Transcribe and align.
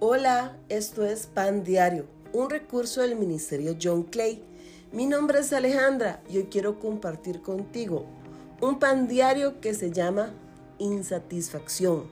Hola, 0.00 0.56
esto 0.68 1.04
es 1.04 1.26
Pan 1.26 1.64
Diario, 1.64 2.06
un 2.32 2.50
recurso 2.50 3.00
del 3.00 3.16
Ministerio 3.16 3.76
John 3.82 4.04
Clay. 4.04 4.44
Mi 4.92 5.06
nombre 5.06 5.40
es 5.40 5.52
Alejandra 5.52 6.22
y 6.30 6.36
hoy 6.36 6.44
quiero 6.44 6.78
compartir 6.78 7.42
contigo 7.42 8.06
un 8.60 8.78
pan 8.78 9.08
diario 9.08 9.60
que 9.60 9.74
se 9.74 9.90
llama 9.90 10.32
insatisfacción. 10.78 12.04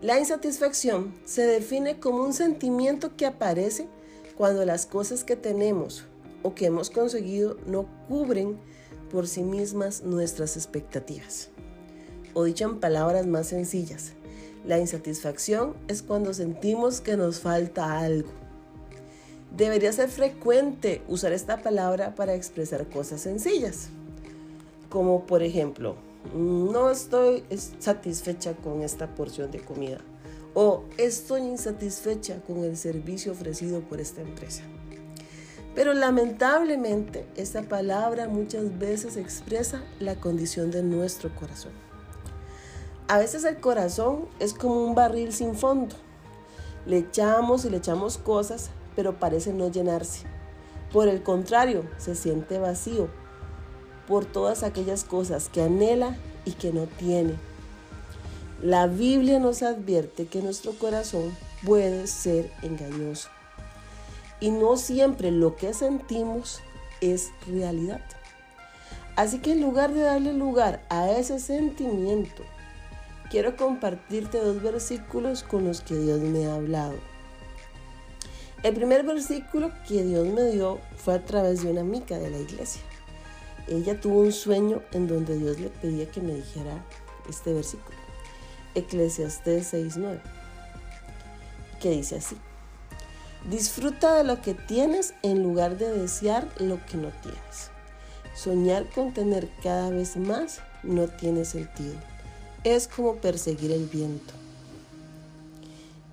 La 0.00 0.18
insatisfacción 0.18 1.14
se 1.26 1.42
define 1.42 2.00
como 2.00 2.24
un 2.24 2.32
sentimiento 2.32 3.14
que 3.14 3.26
aparece 3.26 3.86
cuando 4.34 4.64
las 4.64 4.86
cosas 4.86 5.22
que 5.22 5.36
tenemos 5.36 6.06
o 6.42 6.54
que 6.54 6.64
hemos 6.64 6.88
conseguido 6.88 7.58
no 7.66 7.86
cubren 8.08 8.56
por 9.10 9.28
sí 9.28 9.42
mismas 9.42 10.00
nuestras 10.00 10.56
expectativas. 10.56 11.50
O 12.32 12.44
dicho 12.44 12.64
en 12.64 12.80
palabras 12.80 13.26
más 13.26 13.48
sencillas, 13.48 14.14
la 14.64 14.78
insatisfacción 14.78 15.74
es 15.88 16.02
cuando 16.02 16.34
sentimos 16.34 17.00
que 17.00 17.16
nos 17.16 17.40
falta 17.40 17.98
algo. 17.98 18.30
Debería 19.56 19.92
ser 19.92 20.08
frecuente 20.08 21.02
usar 21.08 21.32
esta 21.32 21.62
palabra 21.62 22.14
para 22.14 22.34
expresar 22.34 22.88
cosas 22.88 23.20
sencillas, 23.20 23.88
como 24.88 25.26
por 25.26 25.42
ejemplo, 25.42 25.96
no 26.34 26.90
estoy 26.90 27.44
satisfecha 27.78 28.54
con 28.54 28.82
esta 28.82 29.14
porción 29.14 29.50
de 29.50 29.60
comida 29.60 29.98
o 30.54 30.84
estoy 30.96 31.42
insatisfecha 31.42 32.40
con 32.46 32.64
el 32.64 32.76
servicio 32.76 33.32
ofrecido 33.32 33.80
por 33.80 34.00
esta 34.00 34.22
empresa. 34.22 34.62
Pero 35.74 35.92
lamentablemente 35.92 37.26
esta 37.36 37.62
palabra 37.62 38.28
muchas 38.28 38.78
veces 38.78 39.16
expresa 39.16 39.82
la 39.98 40.14
condición 40.14 40.70
de 40.70 40.82
nuestro 40.82 41.34
corazón. 41.34 41.72
A 43.06 43.18
veces 43.18 43.44
el 43.44 43.60
corazón 43.60 44.28
es 44.40 44.54
como 44.54 44.82
un 44.82 44.94
barril 44.94 45.34
sin 45.34 45.54
fondo. 45.54 45.94
Le 46.86 46.98
echamos 46.98 47.66
y 47.66 47.70
le 47.70 47.76
echamos 47.76 48.16
cosas, 48.16 48.70
pero 48.96 49.18
parece 49.18 49.52
no 49.52 49.70
llenarse. 49.70 50.26
Por 50.90 51.08
el 51.08 51.22
contrario, 51.22 51.84
se 51.98 52.14
siente 52.14 52.58
vacío 52.58 53.08
por 54.08 54.24
todas 54.24 54.62
aquellas 54.62 55.04
cosas 55.04 55.50
que 55.50 55.62
anhela 55.62 56.16
y 56.46 56.52
que 56.52 56.72
no 56.72 56.86
tiene. 56.86 57.34
La 58.62 58.86
Biblia 58.86 59.38
nos 59.38 59.62
advierte 59.62 60.26
que 60.26 60.40
nuestro 60.40 60.72
corazón 60.72 61.36
puede 61.62 62.06
ser 62.06 62.50
engañoso. 62.62 63.28
Y 64.40 64.50
no 64.50 64.78
siempre 64.78 65.30
lo 65.30 65.56
que 65.56 65.74
sentimos 65.74 66.60
es 67.02 67.32
realidad. 67.46 68.00
Así 69.16 69.40
que 69.40 69.52
en 69.52 69.60
lugar 69.60 69.92
de 69.92 70.00
darle 70.00 70.32
lugar 70.32 70.82
a 70.88 71.10
ese 71.10 71.38
sentimiento 71.38 72.42
quiero 73.34 73.56
compartirte 73.56 74.38
dos 74.38 74.62
versículos 74.62 75.42
con 75.42 75.64
los 75.64 75.80
que 75.80 75.96
Dios 75.96 76.20
me 76.20 76.46
ha 76.46 76.54
hablado. 76.54 76.94
El 78.62 78.74
primer 78.74 79.02
versículo 79.02 79.72
que 79.88 80.04
Dios 80.04 80.28
me 80.28 80.52
dio 80.52 80.78
fue 80.96 81.14
a 81.14 81.24
través 81.24 81.64
de 81.64 81.72
una 81.72 81.80
amiga 81.80 82.16
de 82.16 82.30
la 82.30 82.38
iglesia. 82.38 82.80
Ella 83.66 84.00
tuvo 84.00 84.20
un 84.20 84.30
sueño 84.30 84.82
en 84.92 85.08
donde 85.08 85.36
Dios 85.36 85.58
le 85.58 85.68
pedía 85.68 86.08
que 86.08 86.20
me 86.20 86.32
dijera 86.32 86.86
este 87.28 87.52
versículo. 87.52 87.98
Eclesiastés 88.76 89.74
6:9, 89.74 90.20
que 91.80 91.90
dice 91.90 92.18
así. 92.18 92.36
Disfruta 93.50 94.14
de 94.14 94.22
lo 94.22 94.42
que 94.42 94.54
tienes 94.54 95.12
en 95.24 95.42
lugar 95.42 95.76
de 95.76 95.90
desear 95.90 96.46
lo 96.60 96.78
que 96.86 96.98
no 96.98 97.08
tienes. 97.20 97.72
Soñar 98.36 98.88
con 98.90 99.12
tener 99.12 99.48
cada 99.60 99.90
vez 99.90 100.16
más 100.16 100.60
no 100.84 101.08
tiene 101.08 101.44
sentido 101.44 102.13
es 102.64 102.88
como 102.88 103.16
perseguir 103.16 103.70
el 103.72 103.84
viento. 103.84 104.32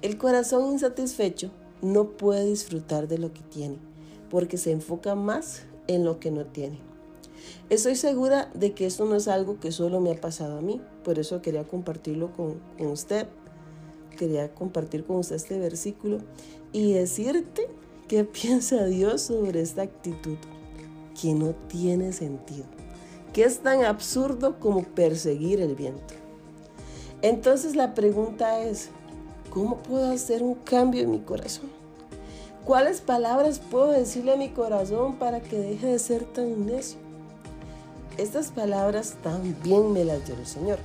El 0.01 0.17
corazón 0.17 0.73
insatisfecho 0.73 1.49
no 1.81 2.09
puede 2.09 2.45
disfrutar 2.45 3.07
de 3.07 3.17
lo 3.17 3.33
que 3.33 3.41
tiene, 3.41 3.77
porque 4.29 4.57
se 4.57 4.71
enfoca 4.71 5.15
más 5.15 5.63
en 5.87 6.03
lo 6.03 6.19
que 6.19 6.29
no 6.29 6.45
tiene. 6.45 6.79
Estoy 7.69 7.95
segura 7.95 8.51
de 8.53 8.73
que 8.73 8.85
esto 8.85 9.05
no 9.05 9.15
es 9.15 9.29
algo 9.29 9.59
que 9.61 9.71
solo 9.71 10.01
me 10.01 10.11
ha 10.11 10.19
pasado 10.19 10.57
a 10.57 10.61
mí, 10.61 10.81
por 11.05 11.19
eso 11.19 11.41
quería 11.41 11.63
compartirlo 11.63 12.33
con, 12.33 12.59
usted. 12.79 13.27
Quería 14.17 14.53
compartir 14.53 15.05
con 15.05 15.17
usted 15.17 15.37
este 15.37 15.57
versículo 15.57 16.17
y 16.73 16.93
decirte 16.93 17.69
qué 18.09 18.23
piensa 18.41 18.85
Dios 18.85 19.21
sobre 19.21 19.61
esta 19.61 19.83
actitud 19.83 20.37
que 21.19 21.33
no 21.33 21.55
tiene 21.69 22.11
sentido, 22.11 22.65
que 23.31 23.45
es 23.45 23.59
tan 23.59 23.85
absurdo 23.85 24.59
como 24.59 24.83
perseguir 24.83 25.61
el 25.61 25.75
viento. 25.75 26.20
Entonces 27.21 27.75
la 27.75 27.93
pregunta 27.93 28.59
es, 28.61 28.89
¿cómo 29.51 29.77
puedo 29.77 30.11
hacer 30.11 30.41
un 30.41 30.55
cambio 30.55 31.03
en 31.03 31.11
mi 31.11 31.19
corazón? 31.19 31.69
¿Cuáles 32.65 33.01
palabras 33.01 33.59
puedo 33.59 33.91
decirle 33.91 34.33
a 34.33 34.37
mi 34.37 34.49
corazón 34.49 35.17
para 35.17 35.39
que 35.39 35.57
deje 35.57 35.87
de 35.87 35.99
ser 35.99 36.23
tan 36.23 36.65
necio? 36.65 36.99
Estas 38.17 38.49
palabras 38.49 39.17
también 39.21 39.93
me 39.93 40.03
las 40.03 40.25
dio 40.25 40.35
el 40.35 40.47
Señor. 40.47 40.79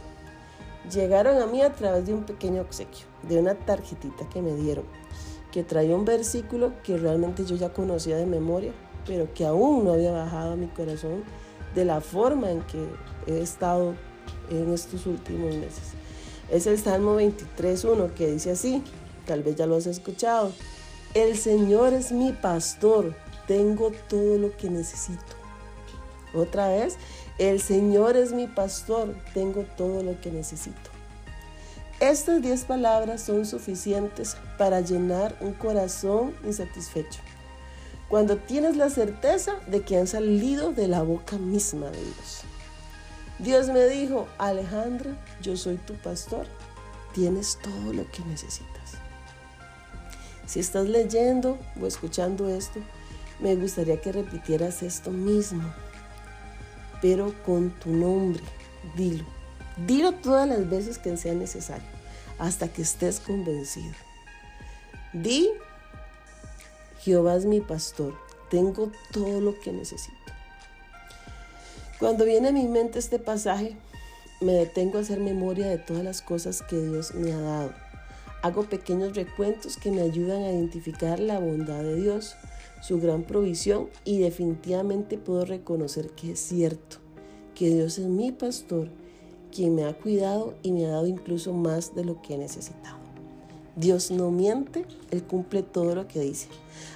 Llegaron 0.93 1.41
a 1.41 1.47
mí 1.47 1.63
a 1.63 1.73
través 1.73 2.07
de 2.07 2.13
un 2.13 2.25
pequeño 2.25 2.61
obsequio, 2.61 3.07
de 3.29 3.39
una 3.39 3.55
tarjetita 3.55 4.29
que 4.29 4.43
me 4.43 4.55
dieron, 4.55 4.85
que 5.53 5.65
traía 5.65 5.97
un 5.97 6.05
versículo 6.05 6.73
que 6.83 6.99
realmente 6.99 7.47
yo 7.47 7.57
ya 7.57 7.73
conocía 7.73 8.19
de 8.19 8.27
memoria, 8.27 8.73
pero 9.07 9.33
que 9.33 9.47
aún 9.47 9.85
no 9.85 9.95
había 9.95 10.13
bajado 10.13 10.53
a 10.53 10.57
mi 10.57 10.67
corazón 10.67 11.25
de 11.75 11.85
la 11.87 12.01
forma 12.03 12.51
en 12.51 12.61
que 12.63 12.87
he 13.27 13.41
estado 13.41 13.95
en 14.51 14.73
estos 14.73 15.07
últimos 15.07 15.55
meses. 15.57 15.95
Es 16.51 16.67
el 16.67 16.79
Salmo 16.79 17.21
23.1 17.21 18.15
que 18.15 18.29
dice 18.29 18.53
así, 18.53 18.83
tal 19.27 19.43
vez 19.43 19.57
ya 19.57 19.67
lo 19.67 19.77
has 19.77 19.87
escuchado. 19.87 20.53
El 21.15 21.37
Señor 21.37 21.93
es 21.93 22.13
mi 22.13 22.33
pastor, 22.33 23.17
tengo 23.47 23.93
todo 24.09 24.39
lo 24.39 24.57
que 24.57 24.71
necesito. 24.71 25.35
Otra 26.35 26.69
vez, 26.69 26.97
el 27.39 27.61
Señor 27.61 28.17
es 28.17 28.33
mi 28.33 28.47
pastor, 28.47 29.15
tengo 29.35 29.65
todo 29.77 30.03
lo 30.03 30.21
que 30.21 30.31
necesito. 30.31 30.91
Estas 31.99 32.43
10 32.43 32.65
palabras 32.67 33.23
son 33.23 33.47
suficientes 33.47 34.37
para 34.59 34.83
llenar 34.83 35.35
un 35.41 35.55
corazón 35.55 36.35
insatisfecho. 36.45 37.21
Cuando 38.09 38.37
tienes 38.37 38.77
la 38.77 38.91
certeza 38.91 39.55
de 39.67 39.81
que 39.81 39.97
han 39.97 40.07
salido 40.07 40.73
de 40.73 40.89
la 40.89 41.03
boca 41.03 41.39
misma 41.39 41.87
de 41.87 41.99
Dios. 41.99 42.43
Dios 43.39 43.69
me 43.69 43.85
dijo, 43.87 44.29
Alejandra, 44.39 45.11
yo 45.43 45.57
soy 45.57 45.77
tu 45.77 45.95
pastor, 45.95 46.47
tienes 47.13 47.59
todo 47.63 47.93
lo 47.93 48.11
que 48.11 48.25
necesitas. 48.25 48.95
Si 50.47 50.61
estás 50.61 50.89
leyendo 50.89 51.59
o 51.81 51.87
escuchando 51.87 52.49
esto, 52.49 52.81
me 53.41 53.55
gustaría 53.55 54.01
que 54.01 54.13
repitieras 54.13 54.83
esto 54.83 55.11
mismo, 55.11 55.71
pero 57.03 57.35
con 57.45 57.71
tu 57.71 57.91
nombre, 57.91 58.43
dilo. 58.97 59.27
Dilo 59.87 60.13
todas 60.13 60.49
las 60.49 60.71
veces 60.71 60.99
que 60.99 61.15
sea 61.19 61.35
necesario, 61.35 61.89
hasta 62.39 62.69
que 62.69 62.81
estés 62.81 63.21
convencido. 63.21 63.95
Di, 65.13 65.51
Jehová 67.01 67.37
es 67.37 67.45
mi 67.45 67.61
pastor, 67.61 68.15
tengo 68.49 68.91
todo 69.13 69.43
lo 69.43 69.61
que 69.61 69.73
necesito. 69.73 70.26
Cuando 71.99 72.27
viene 72.27 72.49
a 72.49 72.53
mi 72.53 72.69
mente 72.69 72.99
este 72.99 73.19
pasaje, 73.19 73.75
me 74.43 74.53
detengo 74.53 74.99
a 74.99 75.01
hacer 75.01 75.19
memoria 75.19 75.67
de 75.67 75.79
todas 75.79 76.05
las 76.05 76.21
cosas 76.21 76.61
que 76.61 76.77
Dios 76.77 77.15
me 77.15 77.33
ha 77.33 77.41
dado. 77.41 77.73
Hago 78.43 78.65
pequeños 78.65 79.17
recuentos 79.17 79.79
que 79.79 79.91
me 79.91 80.03
ayudan 80.03 80.43
a 80.43 80.53
identificar 80.53 81.19
la 81.19 81.39
bondad 81.39 81.83
de 81.83 81.97
Dios, 81.97 82.37
su 82.83 83.01
gran 83.01 83.23
provisión 83.23 83.89
y 84.05 84.19
definitivamente 84.19 85.17
puedo 85.17 85.47
reconocer 85.47 86.11
que 86.11 86.33
es 86.33 86.41
cierto, 86.41 86.99
que 87.55 87.71
Dios 87.71 87.97
es 87.97 88.09
mi 88.09 88.31
pastor, 88.31 88.91
quien 89.51 89.75
me 89.75 89.87
ha 89.87 89.97
cuidado 89.97 90.55
y 90.63 90.73
me 90.73 90.85
ha 90.85 90.91
dado 90.91 91.07
incluso 91.07 91.55
más 91.55 91.95
de 91.95 92.05
lo 92.05 92.21
que 92.21 92.35
he 92.35 92.39
necesitado. 92.39 93.06
Dios 93.77 94.11
no 94.11 94.31
miente, 94.31 94.87
Él 95.11 95.23
cumple 95.23 95.63
todo 95.63 95.95
lo 95.95 96.09
que 96.09 96.21
dice. 96.21 96.49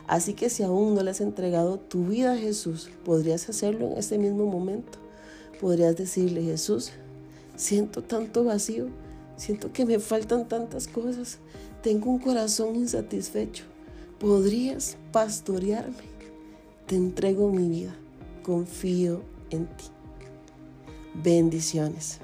Así 0.06 0.32
que 0.32 0.48
si 0.48 0.62
aún 0.62 0.94
no 0.94 1.02
le 1.02 1.10
has 1.10 1.20
entregado 1.20 1.78
tu 1.78 2.06
vida 2.06 2.32
a 2.32 2.38
Jesús, 2.38 2.88
podrías 3.04 3.46
hacerlo 3.50 3.88
en 3.88 3.98
este 3.98 4.16
mismo 4.16 4.46
momento. 4.46 4.98
Podrías 5.60 5.94
decirle, 5.94 6.42
Jesús, 6.42 6.92
siento 7.54 8.02
tanto 8.02 8.44
vacío, 8.44 8.88
siento 9.36 9.74
que 9.74 9.84
me 9.84 9.98
faltan 9.98 10.48
tantas 10.48 10.88
cosas, 10.88 11.38
tengo 11.82 12.10
un 12.10 12.18
corazón 12.18 12.74
insatisfecho. 12.76 13.64
¿Podrías 14.18 14.96
pastorearme? 15.12 16.08
Te 16.86 16.96
entrego 16.96 17.50
mi 17.50 17.68
vida, 17.68 17.94
confío 18.42 19.20
en 19.50 19.66
ti. 19.66 19.84
Bendiciones. 21.12 22.20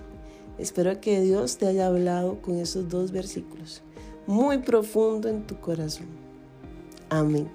Espero 0.57 0.99
que 1.03 1.21
Dios 1.21 1.59
te 1.59 1.67
haya 1.67 1.89
hablado 1.89 2.41
con 2.41 2.57
esos 2.57 2.89
dos 2.89 3.13
versículos 3.13 3.83
muy 4.27 4.59
profundo 4.59 5.29
en 5.29 5.43
tu 5.47 5.57
corazón. 5.57 6.07
Amén. 7.11 7.49